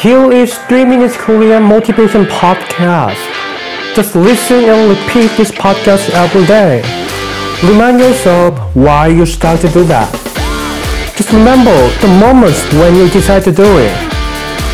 [0.00, 3.20] Here is 3 Minutes Korean Motivation Podcast.
[3.94, 6.80] Just listen and repeat this podcast every day.
[7.62, 10.08] Remind yourself why you start to do that.
[11.18, 13.92] Just remember the moments when you decide to do it.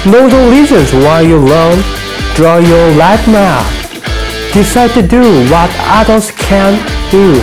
[0.06, 1.82] Know the reasons why you learn.
[2.36, 3.66] Draw your life map.
[4.54, 6.78] Decide to do what others can't
[7.10, 7.34] do.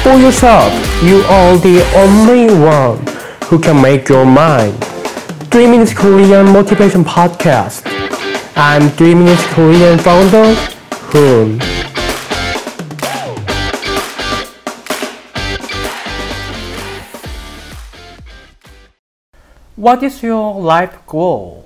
[0.00, 0.72] For yourself,
[1.04, 2.96] you are the only one
[3.50, 4.72] who can make your mind.
[5.51, 7.83] 3 Minutes Korean Motivation Podcast.
[8.55, 10.53] I'm 3 Minutes Korean founder,
[11.11, 11.59] Hoon.
[19.75, 21.65] What is your life goal?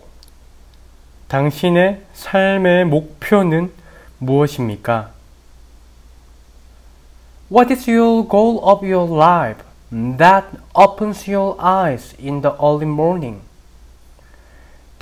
[1.27, 3.71] 당신의 삶의 목표는
[4.19, 5.11] 무엇입니까?
[7.49, 9.63] What is your goal of your life
[10.17, 13.41] that opens your eyes in the early morning?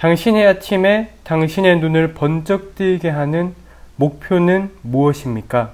[0.00, 3.54] 당신의 아침에 당신의 눈을 번쩍 뜨게 하는
[3.96, 5.72] 목표는 무엇입니까?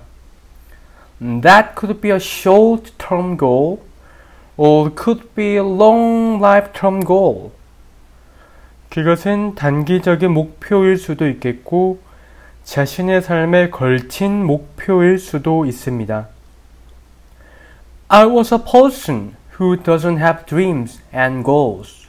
[1.21, 3.79] That could be a short-term goal
[4.57, 7.53] or could be a long life-term goal.
[8.91, 12.01] 그것은 단기적인 목표일 수도 있겠고
[12.65, 16.27] 자신의 삶에 걸친 목표일 수도 있습니다.
[18.09, 22.06] I was a person who doesn't have dreams and goals.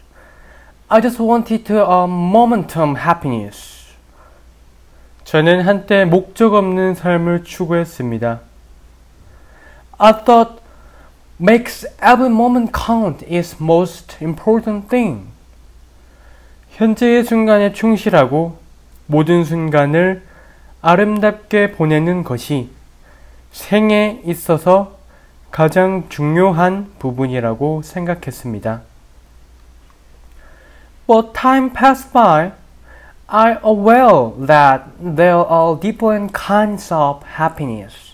[0.89, 3.87] I just wanted a momentum happiness.
[5.25, 8.39] 저는 한때 목적 없는 삶을 추구했습니다.
[9.97, 10.61] I thought
[11.41, 15.27] makes every moment count is most important thing.
[16.69, 18.57] 현재의 순간에 충실하고
[19.07, 20.23] 모든 순간을
[20.81, 22.69] 아름답게 보내는 것이
[23.51, 24.95] 생에 있어서
[25.51, 28.83] 가장 중요한 부분이라고 생각했습니다.
[31.07, 32.51] But time passed by.
[33.29, 38.13] I aware that there are different kinds of happiness.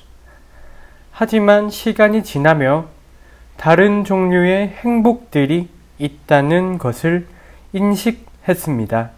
[1.12, 2.86] 하지만 시간이 지나며
[3.58, 7.28] 다른 종류의 행복들이 있다는 것을
[7.74, 9.10] 인식했습니다.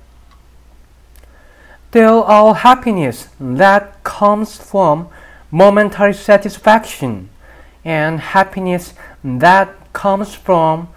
[1.92, 5.08] There are happiness that comes from
[5.52, 7.30] momentary satisfaction
[7.86, 8.94] and happiness
[9.24, 10.88] that comes from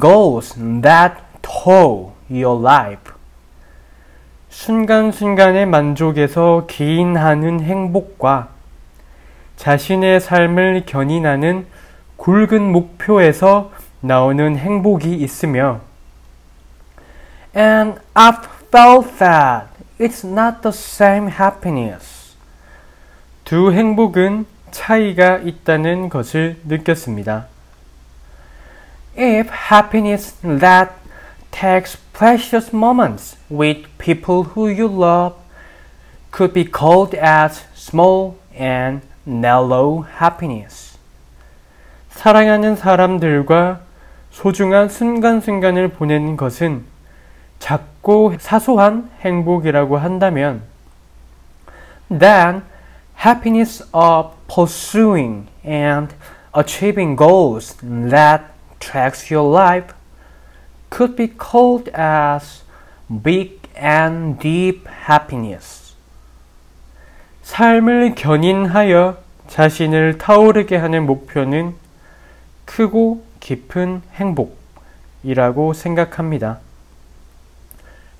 [0.00, 3.12] goals that toll your life.
[4.48, 8.48] 순간순간의 만족에서 기인하는 행복과
[9.56, 11.66] 자신의 삶을 견인하는
[12.16, 15.80] 굵은 목표에서 나오는 행복이 있으며
[17.56, 19.68] And I've felt that
[19.98, 22.34] it's not the same happiness.
[23.44, 27.46] 두 행복은 차이가 있다는 것을 느꼈습니다.
[29.16, 31.03] If happiness that
[31.53, 35.35] takes precious moments with people who you love
[36.31, 40.97] could be called as small and narrow happiness.
[42.09, 43.81] 사랑하는 사람들과
[44.31, 46.85] 소중한 순간순간을 보내는 것은
[47.59, 50.63] 작고 사소한 행복이라고 한다면
[52.09, 52.63] then
[53.25, 56.15] happiness of pursuing and
[56.57, 58.45] achieving goals that
[58.79, 59.93] tracks your life
[60.94, 62.62] could be called as
[63.08, 65.94] big and deep happiness.
[67.42, 69.18] 삶을 견인하여
[69.48, 71.74] 자신을 타오르게 하는 목표는
[72.64, 76.60] 크고 깊은 행복이라고 생각합니다.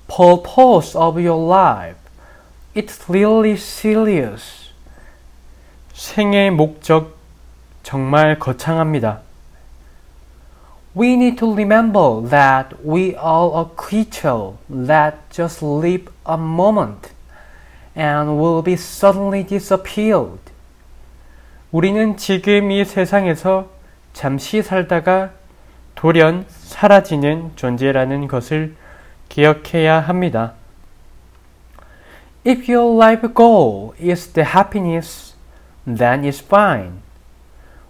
[0.07, 1.97] Purpose of your life.
[2.75, 4.71] It's really serious.
[5.93, 7.15] 생의 목적
[7.83, 9.24] 정말 거창합니다.
[10.95, 17.11] We need to remember that we are a creature that just live a moment
[17.93, 20.39] and will be suddenly disappeared.
[21.73, 23.67] 우리는 지금 이 세상에서
[24.13, 25.31] 잠시 살다가
[25.95, 28.75] 돌연 사라지는 존재라는 것을
[29.27, 30.53] 기억해야 합니다.
[32.47, 35.35] If your life goal is the happiness,
[35.85, 37.01] then it's fine.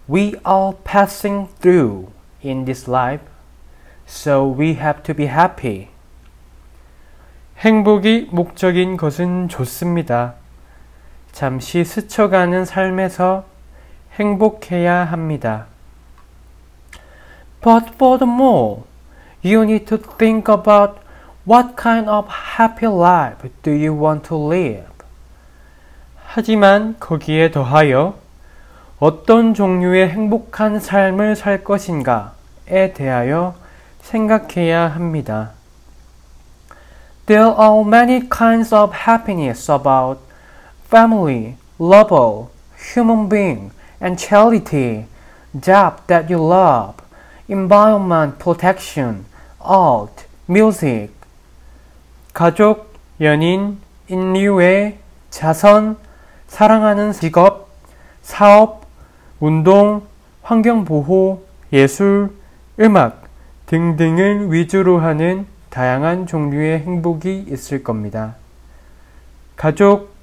[0.08, 3.22] We are passing through in this life,
[4.06, 5.88] so we have to be happy.
[7.58, 10.34] 행복이 목적인 것은 좋습니다.
[11.32, 13.44] 잠시 스쳐가는 삶에서
[14.18, 15.66] 행복해야 합니다.
[17.62, 18.84] But furthermore,
[19.44, 21.00] you need to think about
[21.48, 22.28] what kind of
[22.58, 24.86] happy life do you want to live?
[26.24, 28.18] 하지만 거기에 더하여
[28.98, 33.54] 어떤 종류의 행복한 삶을 살 것인가에 대하여
[34.00, 35.50] 생각해야 합니다.
[37.26, 40.20] There are many kinds of happiness about
[40.88, 42.46] family, lover,
[42.78, 43.70] human being,
[44.00, 45.04] and charity,
[45.60, 46.94] job that you love,
[47.50, 49.26] environment protection,
[49.60, 51.12] art, music.
[52.32, 53.78] 가족, 연인,
[54.08, 55.98] 인류애, 자선,
[56.48, 57.68] 사랑하는 직업,
[58.22, 58.85] 사업,
[59.40, 60.02] 운동,
[60.42, 61.42] 환경보호,
[61.72, 62.30] 예술,
[62.80, 63.24] 음악
[63.66, 68.36] 등등을 위주로 하는 다양한 종류의 행복이 있을 겁니다.
[69.56, 70.14] 가족,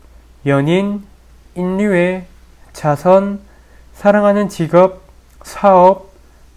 [0.45, 1.03] 연인,
[1.55, 2.25] 인류애,
[2.71, 3.39] 자선,
[3.93, 5.01] 사랑하는 직업,
[5.43, 6.11] 사업,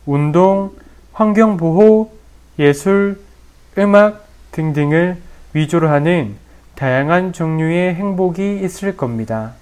[0.06, 0.73] 운동,
[1.12, 2.12] 환경보호,
[2.58, 3.20] 예술,
[3.76, 5.19] 음악 등등을
[5.53, 6.37] 위주로 하는
[6.75, 9.55] 다양한 종류의 행복이 있을 겁니다.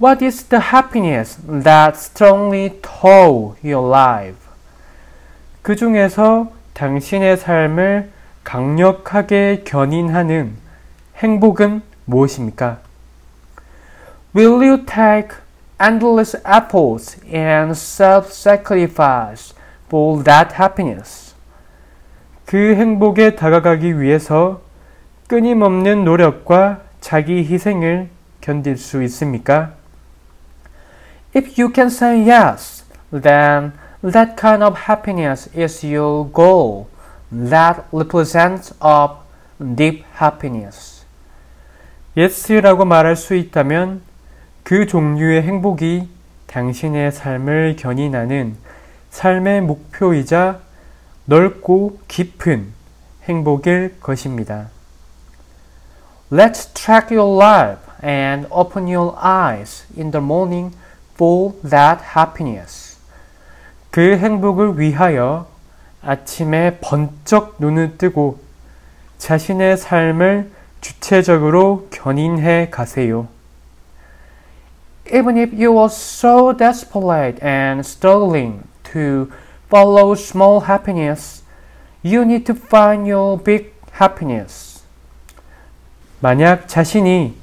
[0.00, 4.38] What is the happiness that strongly tow your life?
[5.60, 8.08] 그 중에서 당신의 삶을
[8.44, 10.54] 강력하게 견인하는
[11.16, 12.78] 행복은 무엇입니까?
[14.36, 15.36] Will you take
[15.82, 19.52] endless efforts and self-sacrifice
[19.88, 21.34] for that happiness?
[22.46, 24.60] 그 행복에 다가가기 위해서
[25.26, 28.10] 끊임없는 노력과 자기 희생을
[28.40, 29.77] 견딜 수 있습니까?
[31.38, 32.82] If you can say yes,
[33.12, 36.88] then that kind of happiness is your goal
[37.30, 39.18] that represents of
[39.76, 41.04] deep happiness.
[42.16, 44.02] yes라고 말할 수 있다면
[44.64, 46.08] 그 종류의 행복이
[46.48, 48.56] 당신의 삶을 견인하는
[49.10, 50.58] 삶의 목표이자
[51.26, 52.72] 넓고 깊은
[53.28, 54.70] 행복일 것입니다.
[56.32, 60.74] Let's track your life and open your eyes in the morning
[61.18, 62.96] for that happiness.
[63.90, 65.48] 그 행복을 위하여
[66.00, 68.38] 아침에 번쩍 눈을 뜨고
[69.18, 70.50] 자신의 삶을
[70.80, 73.26] 주체적으로 견인해 가세요.
[75.12, 78.62] Even if you are so desperate and struggling
[78.92, 79.28] to
[79.68, 81.42] follow small happiness,
[82.04, 84.82] you need to find your big happiness.
[86.20, 87.34] 만약 자신이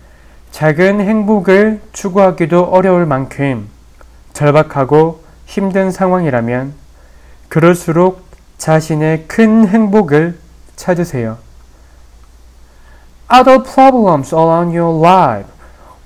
[0.55, 3.67] 작은 행복을 추구하기도 어려울 만큼
[4.31, 6.73] 절박하고 힘든 상황이라면
[7.49, 8.21] 그럴수록
[8.57, 10.37] 자신의 큰 행복을
[10.77, 11.39] 찾으세요.
[13.29, 15.49] Other problems around your life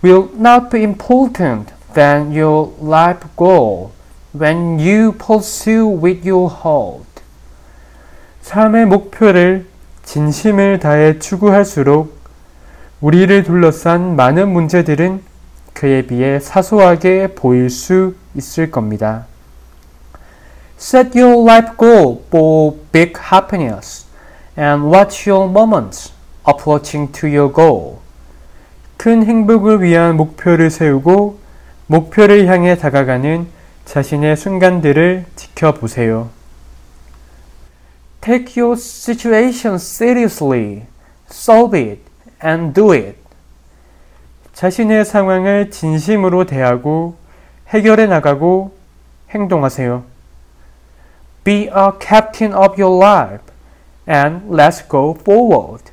[0.03, 3.91] will not be important than your life goal
[4.33, 7.21] when you pursue with your heart.
[8.41, 9.67] 삶의 목표를
[10.01, 12.18] 진심을 다해 추구할수록
[13.01, 15.23] 우리를 둘러싼 많은 문제들은
[15.73, 19.25] 그에 비해 사소하게 보일 수 있을 겁니다.
[20.77, 24.05] Set your life goal for big happiness
[24.57, 26.11] and watch your moments
[26.45, 27.99] approaching to your goal.
[28.97, 31.39] 큰 행복을 위한 목표를 세우고
[31.87, 33.47] 목표를 향해 다가가는
[33.85, 36.29] 자신의 순간들을 지켜보세요.
[38.19, 40.83] Take your situation seriously,
[41.31, 42.08] solve it,
[42.43, 43.17] and do it.
[44.53, 47.15] 자신의 상황을 진심으로 대하고
[47.69, 48.75] 해결해 나가고
[49.29, 50.03] 행동하세요.
[51.43, 53.43] Be a captain of your life
[54.07, 55.83] and let's go forward.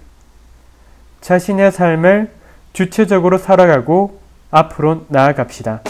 [1.20, 2.30] 자신의 삶을
[2.73, 4.20] 주체적으로 살아가고
[4.50, 5.80] 앞으로 나아갑시다.